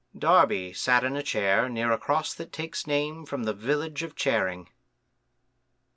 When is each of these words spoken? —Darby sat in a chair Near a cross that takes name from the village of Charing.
—Darby 0.17 0.73
sat 0.73 1.03
in 1.03 1.15
a 1.15 1.21
chair 1.21 1.69
Near 1.69 1.91
a 1.91 1.97
cross 1.99 2.33
that 2.33 2.51
takes 2.51 2.87
name 2.87 3.23
from 3.23 3.43
the 3.43 3.53
village 3.53 4.01
of 4.01 4.15
Charing. 4.15 4.67